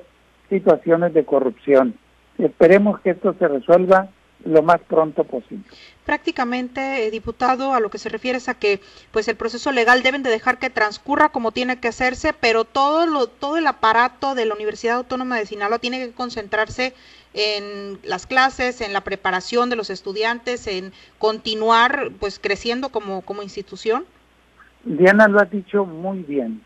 [0.49, 1.93] situaciones de corrupción.
[2.37, 4.09] Esperemos que esto se resuelva
[4.45, 5.65] lo más pronto posible.
[6.05, 8.79] Prácticamente, eh, diputado, a lo que se refiere es a que
[9.11, 13.05] pues el proceso legal deben de dejar que transcurra como tiene que hacerse, pero todo
[13.05, 16.93] lo todo el aparato de la Universidad Autónoma de Sinaloa tiene que concentrarse
[17.33, 23.43] en las clases, en la preparación de los estudiantes, en continuar pues creciendo como como
[23.43, 24.05] institución.
[24.83, 26.61] Diana lo ha dicho muy bien.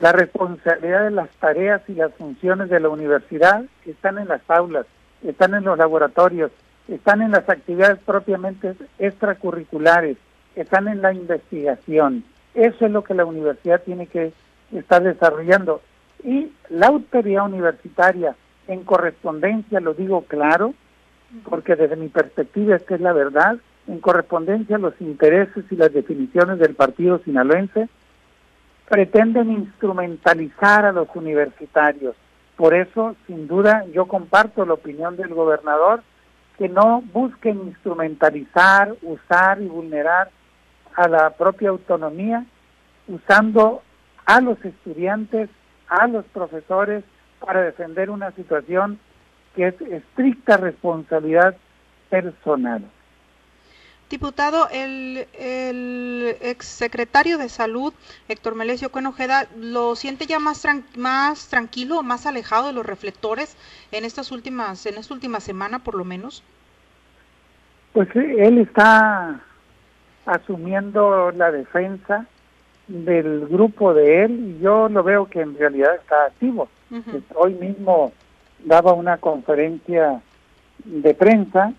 [0.00, 4.86] La responsabilidad de las tareas y las funciones de la universidad están en las aulas,
[5.22, 6.50] están en los laboratorios,
[6.88, 10.16] están en las actividades propiamente extracurriculares,
[10.56, 12.24] están en la investigación.
[12.54, 14.32] Eso es lo que la universidad tiene que
[14.72, 15.82] estar desarrollando.
[16.24, 18.34] Y la autoridad universitaria,
[18.68, 20.74] en correspondencia, lo digo claro,
[21.44, 25.92] porque desde mi perspectiva esta es la verdad, en correspondencia a los intereses y las
[25.92, 27.88] definiciones del partido sinaloense,
[28.88, 32.14] pretenden instrumentalizar a los universitarios.
[32.56, 36.02] Por eso, sin duda, yo comparto la opinión del gobernador
[36.58, 40.30] que no busquen instrumentalizar, usar y vulnerar
[40.94, 42.44] a la propia autonomía,
[43.08, 43.82] usando
[44.26, 45.48] a los estudiantes,
[45.88, 47.04] a los profesores,
[47.40, 48.98] para defender una situación
[49.56, 51.56] que es estricta responsabilidad
[52.08, 52.84] personal.
[54.12, 57.94] Diputado, el, el exsecretario de Salud,
[58.28, 60.66] Héctor Melesio Cuenojeda, ¿lo siente ya más,
[60.98, 63.56] más tranquilo, más alejado de los reflectores
[63.90, 66.44] en estas últimas, en esta última semana por lo menos?
[67.94, 69.40] Pues él está
[70.26, 72.26] asumiendo la defensa
[72.88, 76.68] del grupo de él y yo lo veo que en realidad está activo.
[77.34, 78.12] Hoy mismo
[78.62, 80.20] daba una conferencia
[80.84, 81.72] de prensa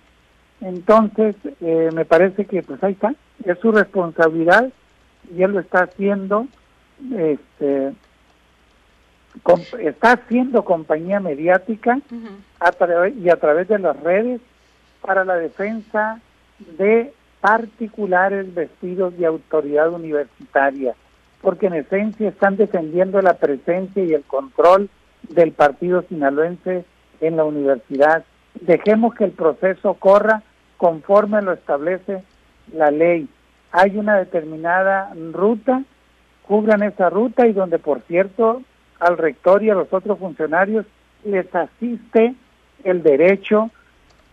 [0.63, 4.71] entonces, eh, me parece que pues ahí está, es su responsabilidad
[5.35, 6.47] y él lo está haciendo,
[7.13, 7.93] este,
[9.79, 11.99] está haciendo compañía mediática
[12.59, 12.71] a
[13.09, 14.39] y a través de las redes
[15.01, 16.21] para la defensa
[16.77, 20.95] de particulares vestidos de autoridad universitaria,
[21.41, 24.89] porque en esencia están defendiendo la presencia y el control
[25.27, 26.85] del partido sinaloense
[27.19, 28.23] en la universidad.
[28.61, 30.41] Dejemos que el proceso corra
[30.83, 32.23] conforme lo establece
[32.73, 33.29] la ley.
[33.71, 35.81] Hay una determinada ruta,
[36.45, 38.61] cubran esa ruta y donde, por cierto,
[38.99, 40.85] al rector y a los otros funcionarios
[41.23, 42.35] les asiste
[42.83, 43.69] el derecho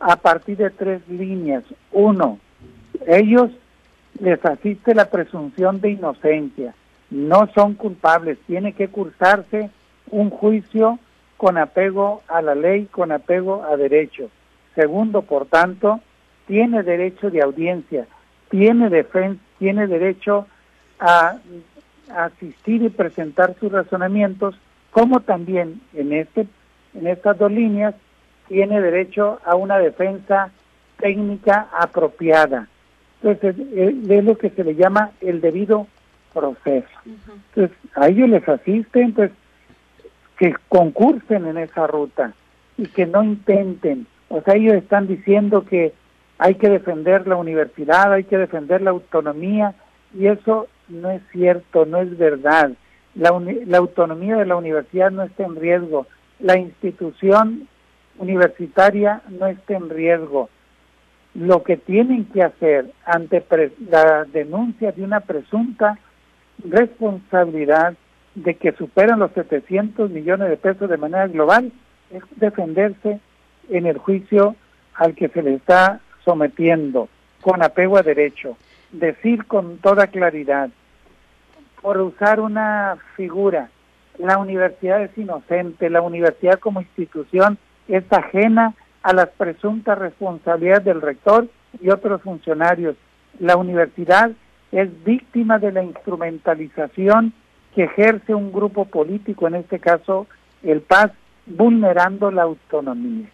[0.01, 1.63] a partir de tres líneas.
[1.93, 2.41] Uno,
[3.07, 3.53] ellos
[4.19, 6.75] les asiste la presunción de inocencia.
[7.11, 9.71] No son culpables, tiene que cursarse
[10.11, 10.99] un juicio
[11.37, 14.31] con apego a la ley, con apego a derecho.
[14.75, 16.01] Segundo, por tanto,
[16.51, 18.09] tiene derecho de audiencia,
[18.51, 20.49] tiene, defensa, tiene derecho
[20.99, 21.37] a,
[22.13, 24.59] asistir y presentar sus razonamientos,
[24.91, 26.49] como también en, este,
[26.93, 27.95] en estas dos líneas
[28.49, 30.51] tiene derecho a una defensa
[30.97, 32.67] técnica apropiada.
[33.23, 35.87] Entonces, es, lo que se le llama el debido
[36.35, 36.89] proceso.
[37.07, 39.31] Entonces, a ellos les asisten, pues,
[40.37, 42.33] que concursen en esa ruta
[42.77, 44.09] y que no intenten.
[44.29, 45.93] O sea, ellos están diciendo que
[46.43, 49.75] hay que defender la universidad, hay que defender la autonomía,
[50.19, 52.73] y eso no es cierto, no es verdad.
[53.15, 56.07] La, la autonomía de la universidad no está en riesgo,
[56.39, 57.69] la institución
[58.17, 60.49] universitaria no está en riesgo.
[61.35, 63.45] Lo que tienen que hacer ante
[63.91, 65.99] la denuncia de una presunta
[66.65, 67.95] responsabilidad
[68.35, 71.71] de que superan los 700 millones de pesos de manera global
[72.11, 73.21] es defenderse
[73.69, 74.57] en el juicio
[74.95, 77.09] al que se le está sometiendo
[77.41, 78.57] con apego a derecho,
[78.93, 80.71] decir con toda claridad,
[81.83, 83.69] por usar una figura,
[84.17, 91.01] la universidad es inocente, la universidad como institución es ajena a las presuntas responsabilidades del
[91.01, 91.49] rector
[91.81, 92.95] y otros funcionarios.
[93.41, 94.31] La universidad
[94.71, 97.33] es víctima de la instrumentalización
[97.75, 100.29] que ejerce un grupo político, en este caso
[100.63, 101.11] el PAS,
[101.47, 103.27] vulnerando la autonomía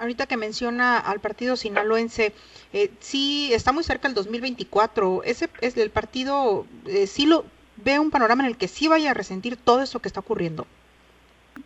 [0.00, 2.32] ahorita que menciona al partido sinaloense,
[2.72, 5.22] eh, sí está muy cerca el 2024.
[5.24, 7.44] Ese es el partido, eh, sí lo
[7.84, 10.66] ve un panorama en el que sí vaya a resentir todo eso que está ocurriendo.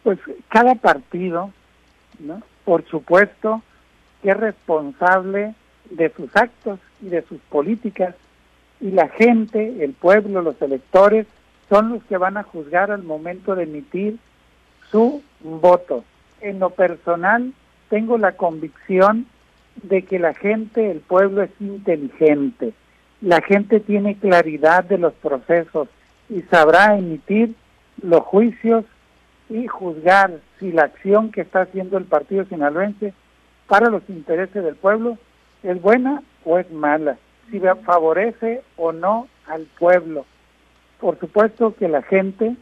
[0.03, 0.19] Pues
[0.49, 1.53] cada partido,
[2.19, 2.43] ¿no?
[2.65, 3.63] Por supuesto,
[4.23, 5.55] es responsable
[5.91, 8.15] de sus actos y de sus políticas
[8.81, 11.27] y la gente, el pueblo, los electores
[11.69, 14.19] son los que van a juzgar al momento de emitir
[14.91, 16.05] su voto.
[16.41, 17.53] En lo personal,
[17.89, 19.27] tengo la convicción
[19.83, 22.73] de que la gente, el pueblo es inteligente,
[23.21, 25.89] la gente tiene claridad de los procesos
[26.29, 27.55] y sabrá emitir
[28.03, 28.85] los juicios
[29.49, 33.13] y juzgar si la acción que está haciendo el partido sinaloense
[33.67, 35.19] para los intereses del pueblo
[35.63, 37.17] es buena o es mala,
[37.51, 40.27] si favorece o no al pueblo.
[41.01, 42.57] Por supuesto que la gente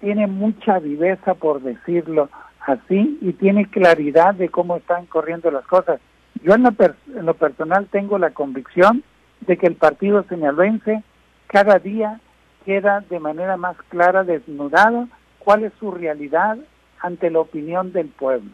[0.00, 2.28] tiene mucha viveza por decirlo,
[2.66, 6.00] así y tiene claridad de cómo están corriendo las cosas.
[6.42, 9.02] Yo en lo, en lo personal tengo la convicción
[9.40, 11.02] de que el partido señalense
[11.46, 12.20] cada día
[12.64, 16.56] queda de manera más clara desnudado cuál es su realidad
[17.00, 18.50] ante la opinión del pueblo.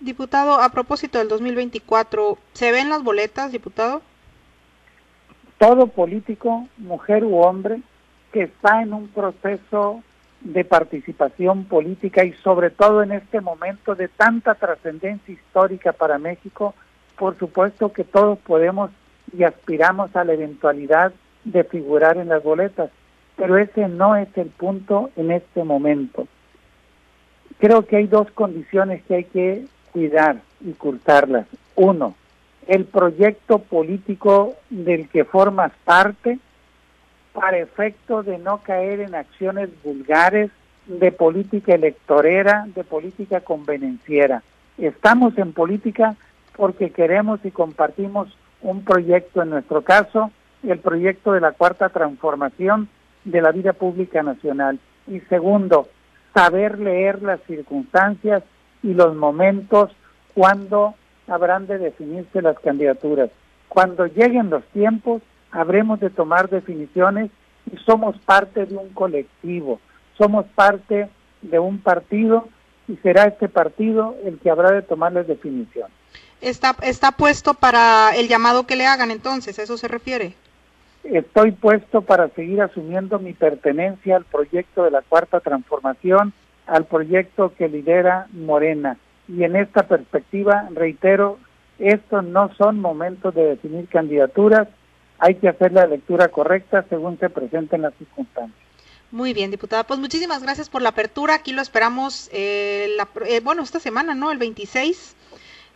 [0.00, 4.00] Diputado, a propósito del 2024, ¿se ven las boletas, diputado?
[5.58, 7.80] Todo político, mujer u hombre,
[8.32, 10.04] que está en un proceso
[10.40, 16.74] de participación política y sobre todo en este momento de tanta trascendencia histórica para México,
[17.16, 18.90] por supuesto que todos podemos
[19.36, 21.12] y aspiramos a la eventualidad
[21.44, 22.90] de figurar en las boletas.
[23.36, 26.26] pero ese no es el punto en este momento.
[27.58, 31.46] Creo que hay dos condiciones que hay que cuidar y curtarlas.
[31.76, 32.16] Uno,
[32.66, 36.40] el proyecto político del que formas parte
[37.32, 40.50] para efecto de no caer en acciones vulgares
[40.86, 44.42] de política electorera, de política convenenciera.
[44.78, 46.16] Estamos en política
[46.56, 48.28] porque queremos y compartimos
[48.62, 50.30] un proyecto, en nuestro caso,
[50.62, 52.88] el proyecto de la cuarta transformación
[53.24, 54.78] de la vida pública nacional.
[55.06, 55.88] Y segundo,
[56.34, 58.42] saber leer las circunstancias
[58.82, 59.90] y los momentos
[60.34, 60.94] cuando
[61.26, 63.30] habrán de definirse las candidaturas.
[63.68, 67.30] Cuando lleguen los tiempos, habremos de tomar definiciones
[67.72, 69.80] y somos parte de un colectivo,
[70.16, 71.08] somos parte
[71.42, 72.48] de un partido
[72.86, 75.92] y será este partido el que habrá de tomar las definiciones.
[76.40, 80.34] Está, está puesto para el llamado que le hagan entonces, ¿a eso se refiere?
[81.04, 86.32] Estoy puesto para seguir asumiendo mi pertenencia al proyecto de la Cuarta Transformación,
[86.66, 88.98] al proyecto que lidera Morena.
[89.26, 91.38] Y en esta perspectiva, reitero,
[91.78, 94.68] estos no son momentos de definir candidaturas,
[95.18, 98.68] hay que hacer la lectura correcta según se presenten las circunstancias.
[99.10, 99.84] Muy bien, diputada.
[99.84, 101.34] Pues muchísimas gracias por la apertura.
[101.34, 104.30] Aquí lo esperamos, eh, eh, bueno, esta semana, ¿no?
[104.30, 105.16] El 26.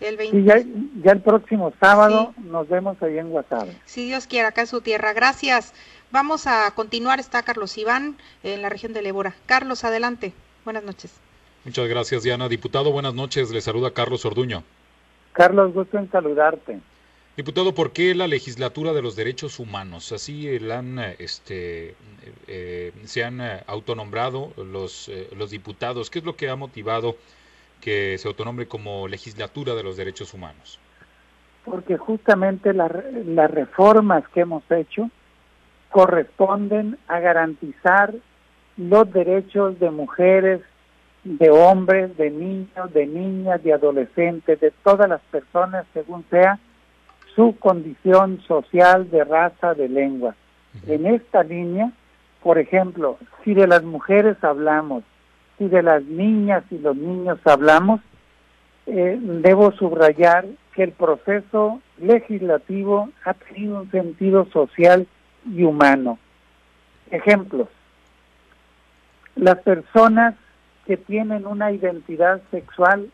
[0.00, 3.76] El ya, el próximo sábado nos vemos ahí en Guasave.
[3.84, 5.12] Si Dios quiera, acá en su tierra.
[5.12, 5.72] Gracias.
[6.10, 7.20] Vamos a continuar.
[7.20, 9.34] Está Carlos Iván en la región de Lebora.
[9.46, 10.32] Carlos, adelante.
[10.64, 11.14] Buenas noches.
[11.64, 12.48] Muchas gracias, Diana.
[12.48, 13.50] Diputado, buenas noches.
[13.52, 14.64] Le saluda Carlos Orduño.
[15.32, 16.80] Carlos, gusto en saludarte.
[17.34, 20.12] Diputado, ¿por qué la legislatura de los derechos humanos?
[20.12, 21.94] Así han, este,
[22.46, 26.10] eh, se han eh, autonombrado los, eh, diputados.
[26.10, 27.16] ¿Qué es lo que ha motivado
[27.80, 30.78] que se autonombre como legislatura de los derechos humanos?
[31.64, 35.08] Porque justamente las reformas que hemos hecho
[35.90, 38.14] corresponden a garantizar
[38.76, 40.60] los derechos de mujeres,
[41.24, 46.58] de hombres, de niños, de niñas, de adolescentes, de todas las personas, según sea
[47.34, 50.34] su condición social, de raza, de lengua.
[50.86, 51.92] En esta línea,
[52.42, 55.04] por ejemplo, si de las mujeres hablamos,
[55.58, 58.00] si de las niñas y los niños hablamos,
[58.86, 65.06] eh, debo subrayar que el proceso legislativo ha tenido un sentido social
[65.46, 66.18] y humano.
[67.10, 67.68] Ejemplos.
[69.36, 70.34] Las personas
[70.86, 73.10] que tienen una identidad sexual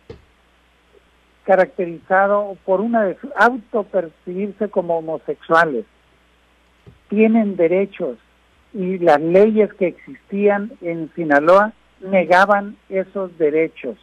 [1.48, 5.87] caracterizado por una de autopercibirse como homosexuales.
[7.08, 8.18] Tienen derechos
[8.74, 13.96] y las leyes que existían en Sinaloa negaban esos derechos,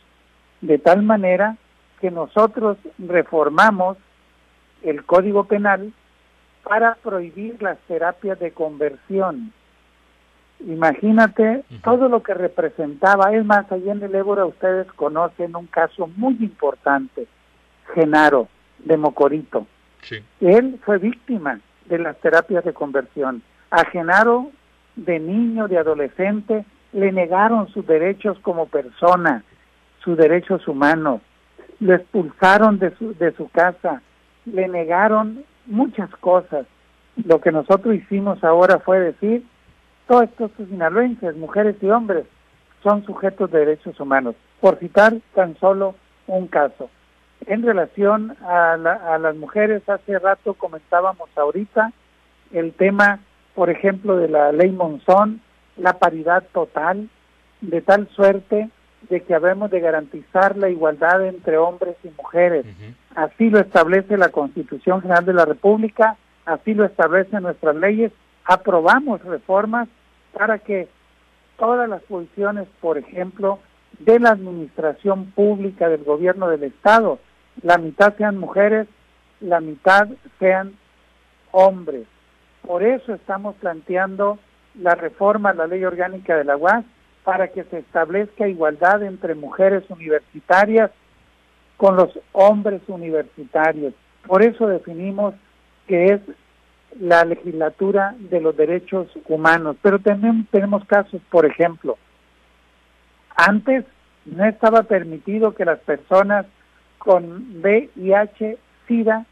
[0.62, 1.56] de tal manera
[2.02, 3.98] que nosotros reformamos
[4.82, 5.94] el Código Penal
[6.64, 9.54] para prohibir las terapias de conversión.
[10.62, 13.36] Imagínate todo lo que representaba.
[13.36, 17.28] Es más, allá en el Ébora ustedes conocen un caso muy importante.
[17.96, 19.66] Genaro de Mocorito.
[20.40, 23.42] Él fue víctima de las terapias de conversión.
[23.72, 24.52] A Genaro,
[24.96, 29.44] de niño, de adolescente, le negaron sus derechos como persona,
[30.04, 31.22] sus derechos humanos.
[31.80, 34.02] Lo expulsaron de su, de su casa,
[34.46, 36.68] le negaron muchas cosas.
[37.24, 39.44] Lo que nosotros hicimos ahora fue decir,
[40.08, 42.26] todos estos sinaloenses, mujeres y hombres,
[42.84, 44.36] son sujetos de derechos humanos.
[44.62, 45.96] Por citar tan solo
[46.28, 46.90] un caso.
[47.48, 48.78] En relación a,
[49.20, 51.92] las mujeres, hace rato comentábamos ahorita
[52.52, 53.20] el tema,
[53.54, 55.42] por ejemplo, de la ley Monzón,
[55.78, 57.10] la paridad total,
[57.62, 58.70] de tal suerte
[59.10, 62.66] de que habemos de garantizar la igualdad entre hombres y mujeres.
[63.14, 68.12] Así lo establece la Constitución General de la República, así lo establecen nuestras leyes.
[68.46, 69.88] Aprobamos reformas
[70.34, 70.88] para que
[71.58, 73.60] todas las posiciones, por ejemplo,
[74.00, 77.20] de la administración pública del gobierno del Estado,
[77.62, 78.88] la mitad sean mujeres,
[79.40, 80.08] la mitad
[80.40, 80.74] sean
[81.52, 82.06] hombres.
[82.62, 84.40] Por eso estamos planteando
[84.80, 86.86] la reforma a la ley orgánica de la UAS
[87.24, 90.92] para que se establezca igualdad entre mujeres universitarias
[91.78, 93.94] con los hombres universitarios.
[94.28, 95.34] Por eso definimos
[95.88, 96.22] que es
[97.00, 99.76] la legislatura de los derechos humanos.
[99.82, 101.98] Pero también tenemos casos, por ejemplo,
[103.36, 103.86] antes
[104.26, 106.46] no estaba permitido que las personas
[106.98, 109.26] con VIH, SIDA,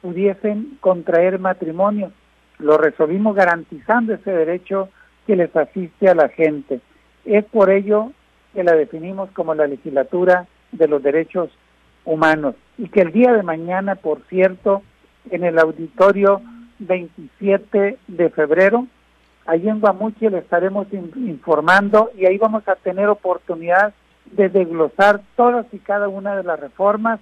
[0.00, 2.12] pudiesen contraer matrimonio.
[2.58, 4.88] Lo resolvimos garantizando ese derecho
[5.26, 6.80] que les asiste a la gente.
[7.24, 8.12] Es por ello
[8.54, 11.50] que la definimos como la legislatura de los derechos
[12.04, 14.82] humanos y que el día de mañana, por cierto,
[15.30, 16.40] en el auditorio
[16.78, 18.86] 27 de febrero,
[19.50, 23.92] Allí en Guamuchi le estaremos informando y ahí vamos a tener oportunidad
[24.26, 27.20] de desglosar todas y cada una de las reformas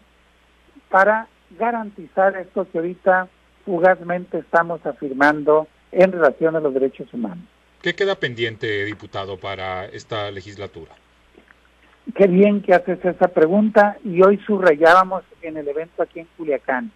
[0.90, 1.28] para
[1.58, 3.28] garantizar esto que ahorita
[3.64, 7.44] fugazmente estamos afirmando en relación a los derechos humanos.
[7.82, 10.92] ¿Qué queda pendiente, diputado, para esta legislatura?
[12.14, 16.90] Qué bien que haces esa pregunta y hoy subrayábamos en el evento aquí en Culiacán.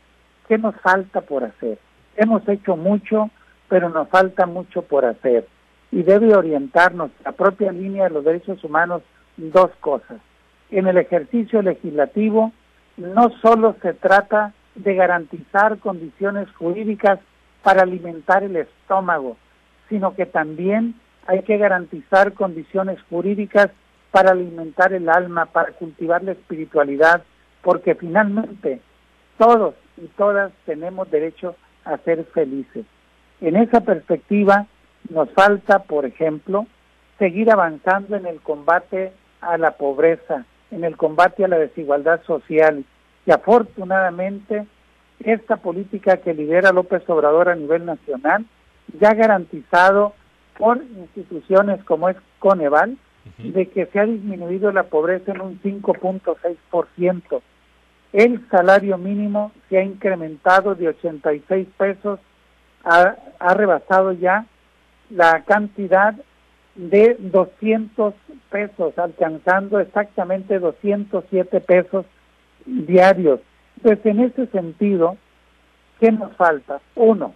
[0.49, 1.79] ¿Qué nos falta por hacer?
[2.17, 3.31] Hemos hecho mucho,
[3.69, 5.47] pero nos falta mucho por hacer.
[5.91, 9.03] Y debe orientarnos la propia línea de los derechos humanos
[9.37, 10.21] dos cosas.
[10.71, 12.53] En el ejercicio legislativo
[12.97, 17.19] no solo se trata de garantizar condiciones jurídicas
[17.63, 19.37] para alimentar el estómago,
[19.89, 20.95] sino que también
[21.27, 23.71] hay que garantizar condiciones jurídicas
[24.11, 27.23] para alimentar el alma, para cultivar la espiritualidad,
[27.63, 28.81] porque finalmente
[29.39, 32.85] todos y todas tenemos derecho a ser felices.
[33.41, 34.67] En esa perspectiva
[35.11, 36.67] nos falta, por ejemplo,
[37.19, 39.13] seguir avanzando en el combate
[39.43, 42.85] a la pobreza, en el combate a la desigualdad social.
[43.27, 44.67] Y afortunadamente,
[45.21, 48.47] esta política que lidera López Obrador a nivel nacional
[48.99, 50.15] ya ha garantizado
[50.59, 52.97] por instituciones como es Coneval,
[53.39, 57.41] de que se ha disminuido la pobreza en un 5.6%.
[58.13, 62.19] El salario mínimo se ha incrementado de 86 pesos
[62.85, 64.47] ha, rebasado ya
[65.11, 66.15] la cantidad
[66.75, 68.15] de 200
[68.51, 72.07] pesos, alcanzando exactamente 207 pesos
[72.67, 73.41] diarios.
[73.83, 75.17] Pues en ese sentido,
[76.01, 76.81] ¿qué nos falta?
[76.95, 77.35] Uno,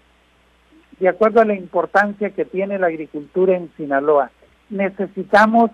[0.98, 4.30] de acuerdo a la importancia que tiene la agricultura en Sinaloa,
[4.70, 5.70] necesitamos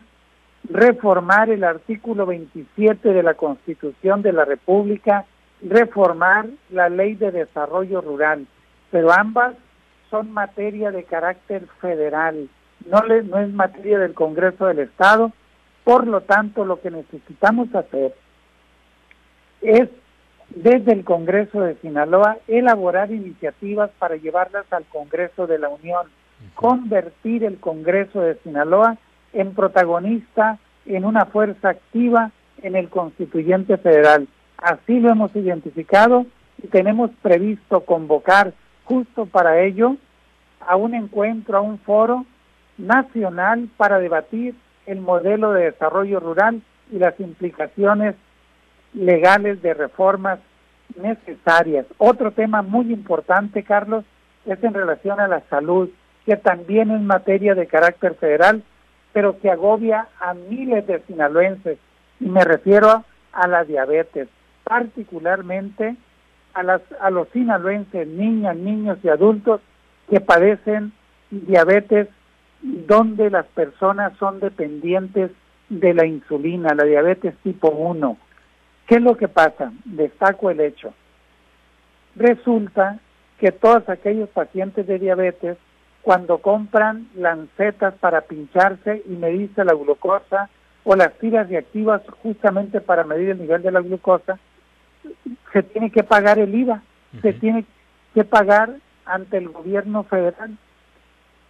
[0.65, 5.25] reformar el artículo 27 de la Constitución de la República,
[5.61, 8.47] reformar la Ley de Desarrollo Rural,
[8.91, 9.55] pero ambas
[10.11, 12.49] son materia de carácter federal,
[12.87, 15.33] no, le, no es materia del Congreso del Estado,
[15.85, 18.15] por lo tanto lo que necesitamos hacer
[19.63, 19.89] es
[20.51, 26.09] desde el Congreso de Sinaloa elaborar iniciativas para llevarlas al Congreso de la Unión,
[26.55, 28.99] convertir el Congreso de Sinaloa
[29.33, 34.29] en protagonista, en una fuerza activa en el constituyente federal.
[34.59, 36.27] Así lo hemos identificado
[36.63, 38.53] y tenemos previsto convocar
[38.85, 39.97] justo para ello
[40.61, 42.27] a un encuentro, a un foro
[42.83, 44.55] nacional para debatir
[44.87, 48.15] el modelo de desarrollo rural y las implicaciones
[48.93, 50.41] legales de reformas
[50.97, 51.87] necesarias.
[51.99, 54.05] Otro tema muy importante, Carlos,
[54.45, 55.89] es en relación a la salud,
[56.27, 58.63] que también es materia de carácter federal,
[59.13, 61.79] pero que agobia a miles de sinaloenses,
[62.21, 64.29] y me refiero a la diabetes,
[64.65, 65.97] particularmente
[66.55, 69.61] a, las, a los sinaloenses, niñas, niños y adultos
[70.11, 70.93] que padecen
[71.31, 72.09] diabetes
[72.63, 75.31] donde las personas son dependientes
[75.69, 78.17] de la insulina, la diabetes tipo 1.
[78.87, 79.73] ¿Qué es lo que pasa?
[79.85, 80.93] Destaco el hecho.
[82.15, 82.99] Resulta
[83.39, 85.57] que todos aquellos pacientes de diabetes,
[86.03, 90.49] cuando compran lancetas para pincharse y medirse la glucosa
[90.85, 94.39] o las tiras reactivas justamente para medir el nivel de la glucosa,
[95.53, 96.83] se tiene que pagar el IVA,
[97.21, 97.65] se tiene
[98.15, 100.57] que pagar ante el gobierno federal,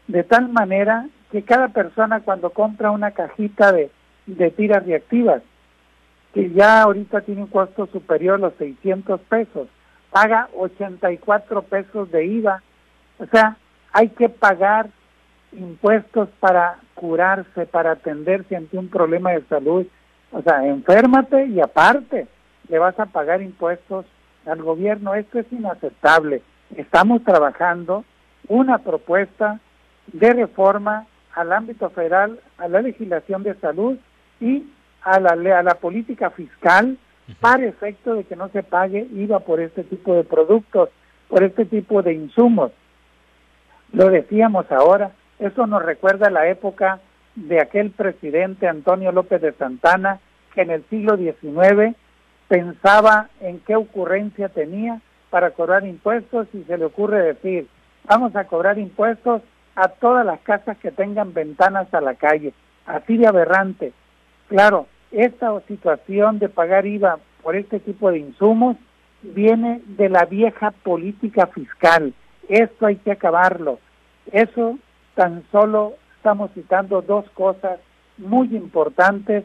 [0.08, 3.90] de tal manera que cada persona cuando compra una cajita de,
[4.26, 5.42] de tiras reactivas,
[6.34, 9.68] que ya ahorita tiene un costo superior a los 600 pesos,
[10.10, 12.62] paga 84 pesos de IVA.
[13.18, 13.56] O sea,
[13.92, 14.88] hay que pagar
[15.52, 19.86] impuestos para curarse, para atenderse ante un problema de salud.
[20.30, 22.26] O sea, enférmate y aparte
[22.68, 24.06] le vas a pagar impuestos
[24.46, 25.14] al gobierno.
[25.14, 26.42] Esto es inaceptable.
[26.76, 28.04] Estamos trabajando
[28.48, 29.60] una propuesta
[30.08, 33.96] de reforma al ámbito federal, a la legislación de salud
[34.40, 34.64] y
[35.02, 36.98] a la, a la política fiscal
[37.40, 40.90] para efecto de que no se pague IVA por este tipo de productos,
[41.28, 42.72] por este tipo de insumos.
[43.92, 47.00] Lo decíamos ahora, eso nos recuerda la época
[47.34, 50.20] de aquel presidente Antonio López de Santana,
[50.54, 51.96] que en el siglo XIX
[52.48, 55.00] pensaba en qué ocurrencia tenía
[55.30, 57.66] para cobrar impuestos y se le ocurre decir,
[58.04, 59.40] vamos a cobrar impuestos
[59.74, 62.52] a todas las casas que tengan ventanas a la calle.
[62.86, 63.92] Así de aberrante.
[64.48, 68.76] Claro, esta situación de pagar IVA por este tipo de insumos
[69.22, 72.12] viene de la vieja política fiscal.
[72.48, 73.78] Esto hay que acabarlo.
[74.30, 74.78] Eso
[75.14, 77.78] tan solo estamos citando dos cosas
[78.18, 79.44] muy importantes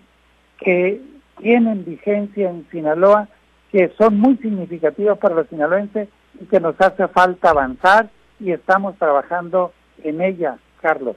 [0.60, 1.02] que
[1.40, 3.28] tienen vigencia en Sinaloa,
[3.72, 6.10] que son muy significativas para los sinaloenses
[6.40, 8.10] y que nos hace falta avanzar
[8.40, 9.74] y estamos trabajando
[10.04, 10.58] en ella.
[10.82, 11.16] Carlos.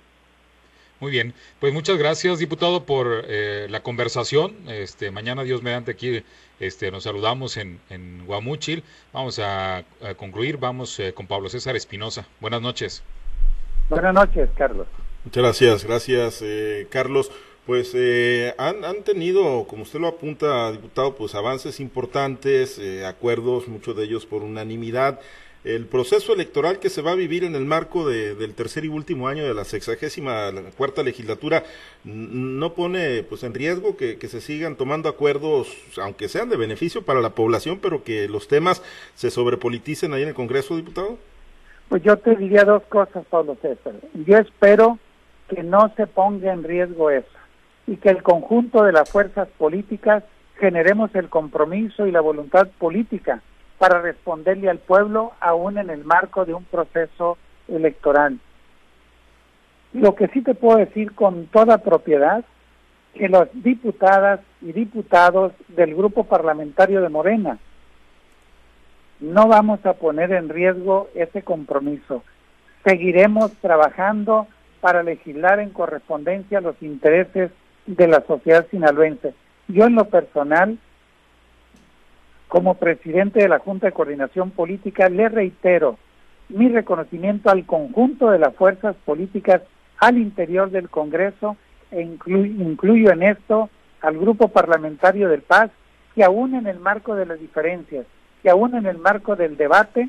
[1.01, 4.55] Muy bien, pues muchas gracias, diputado, por eh, la conversación.
[4.69, 6.23] Este, mañana, Dios mediante, aquí
[6.59, 8.85] este, nos saludamos en, en Guamúchil.
[9.13, 9.85] Vamos a,
[10.19, 12.27] concluir, vamos eh, con Pablo César Espinosa.
[12.39, 13.03] Buenas noches.
[13.89, 14.87] Buenas noches, Carlos.
[15.25, 17.33] Muchas gracias, gracias, eh, Carlos.
[17.65, 17.95] Pues
[18.59, 24.27] han, han, tenido, como usted lo apunta, diputado, pues avances importantes, acuerdos, muchos de ellos
[24.27, 25.21] por unanimidad
[25.65, 29.29] el proceso electoral que se va a vivir en el marco del tercer y último
[29.29, 31.65] año de la sexagésima cuarta legislatura
[32.05, 37.21] no pone pues en riesgo que, se sigan tomando acuerdos, aunque sean de beneficio para
[37.21, 38.83] la población, pero que los temas
[39.15, 41.19] se sobrepoliticen ahí en el Congreso, diputado?
[41.89, 43.95] Pues yo te diría dos cosas, Pablo César.
[44.15, 44.99] Yo espero
[45.49, 47.27] que no se ponga en riesgo eso
[47.87, 50.23] y que el conjunto de las fuerzas políticas
[50.59, 53.43] generemos el compromiso y la voluntad política
[53.81, 58.39] para responderle al pueblo aún en el marco de un proceso electoral.
[59.95, 62.45] Lo que sí te puedo decir con toda propiedad,
[63.15, 67.59] que las diputadas y diputados del grupo parlamentario de Morena
[69.19, 72.23] no vamos a poner en riesgo ese compromiso.
[72.85, 74.47] Seguiremos trabajando
[74.83, 77.51] para legislar en correspondencia a los intereses
[77.87, 79.33] de la sociedad sinaloense.
[79.69, 80.79] Yo en lo personal
[82.51, 85.97] como presidente de la Junta de Coordinación Política, le reitero
[86.49, 89.63] mi reconocimiento al conjunto de las fuerzas políticas
[89.99, 91.57] al interior del Congreso
[91.93, 93.71] e incluyo en esto
[94.01, 95.71] al Grupo Parlamentario del Paz,
[96.17, 98.05] que aún en el marco de las diferencias,
[98.43, 100.09] que aún en el marco del debate,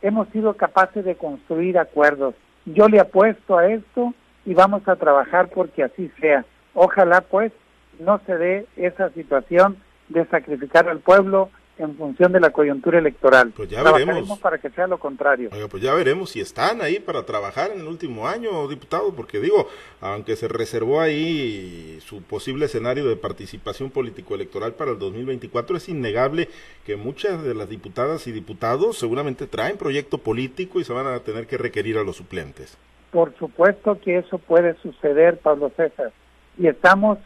[0.00, 2.34] hemos sido capaces de construir acuerdos.
[2.64, 4.14] Yo le apuesto a esto
[4.46, 6.46] y vamos a trabajar porque así sea.
[6.72, 7.52] Ojalá pues
[8.00, 9.76] no se dé esa situación
[10.12, 13.52] de sacrificar al pueblo en función de la coyuntura electoral.
[13.56, 14.38] Pues ya veremos.
[14.38, 15.50] para que sea lo contrario.
[15.70, 19.68] pues ya veremos si están ahí para trabajar en el último año, diputado, porque digo,
[20.00, 26.48] aunque se reservó ahí su posible escenario de participación político-electoral para el 2024, es innegable
[26.84, 31.20] que muchas de las diputadas y diputados seguramente traen proyecto político y se van a
[31.20, 32.76] tener que requerir a los suplentes.
[33.10, 36.12] Por supuesto que eso puede suceder, Pablo César,
[36.58, 37.18] y estamos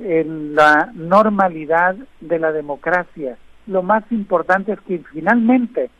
[0.00, 3.36] en la normalidad de la democracia.
[3.66, 5.90] Lo más importante es que finalmente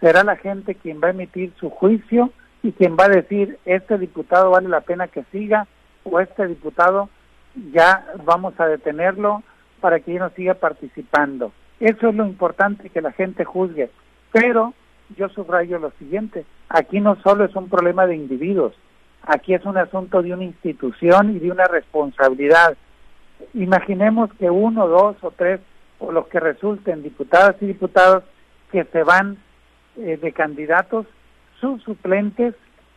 [0.00, 2.30] será la gente quien va a emitir su juicio
[2.62, 5.66] y quien va a decir este diputado vale la pena que siga
[6.02, 7.08] o este diputado
[7.72, 9.42] ya vamos a detenerlo
[9.80, 11.52] para que no siga participando.
[11.80, 13.90] Eso es lo importante que la gente juzgue.
[14.32, 14.74] Pero
[15.16, 18.74] yo subrayo lo siguiente, aquí no solo es un problema de individuos,
[19.22, 22.76] aquí es un asunto de una institución y de una responsabilidad
[23.54, 25.60] imaginemos que uno, dos o tres,
[25.98, 28.24] o los que resulten diputadas y diputados
[28.72, 29.38] que se van
[29.96, 31.06] eh, de candidatos,
[31.60, 32.54] sus suplentes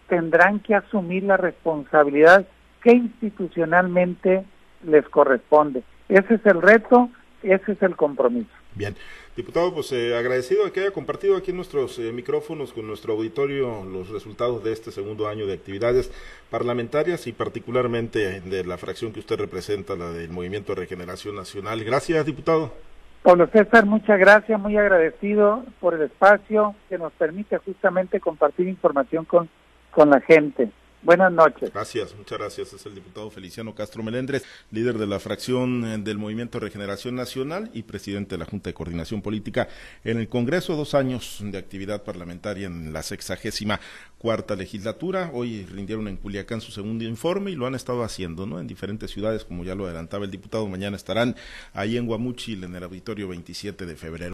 [0.07, 2.47] tendrán que asumir la responsabilidad
[2.81, 4.45] que institucionalmente
[4.83, 5.83] les corresponde.
[6.09, 7.09] Ese es el reto,
[7.43, 8.49] ese es el compromiso.
[8.75, 8.95] Bien.
[9.37, 13.83] Diputado, pues eh, agradecido de que haya compartido aquí nuestros eh, micrófonos con nuestro auditorio
[13.85, 16.11] los resultados de este segundo año de actividades
[16.49, 21.83] parlamentarias y particularmente de la fracción que usted representa, la del Movimiento de Regeneración Nacional.
[21.83, 22.73] Gracias, diputado.
[23.21, 29.23] Pablo César, muchas gracias, muy agradecido por el espacio que nos permite justamente compartir información
[29.25, 29.47] con,
[29.91, 30.71] con la gente.
[31.03, 31.71] Buenas noches.
[31.71, 32.73] Gracias, muchas gracias.
[32.73, 37.69] Es el diputado Feliciano Castro Melendres, líder de la fracción eh, del Movimiento Regeneración Nacional
[37.73, 39.67] y presidente de la Junta de Coordinación Política
[40.03, 40.75] en el Congreso.
[40.75, 43.79] Dos años de actividad parlamentaria en la sexagésima
[44.17, 45.29] cuarta legislatura.
[45.33, 48.59] Hoy rindieron en Culiacán su segundo informe y lo han estado haciendo, ¿no?
[48.59, 50.67] En diferentes ciudades, como ya lo adelantaba el diputado.
[50.67, 51.35] Mañana estarán
[51.73, 54.25] ahí en Guamuchil, en el auditorio 27 de febrero.